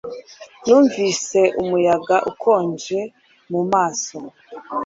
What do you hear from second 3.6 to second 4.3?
maso